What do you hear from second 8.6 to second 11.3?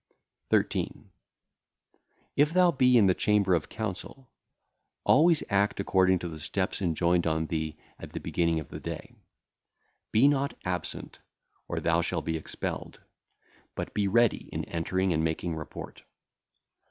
the day. Be not absent,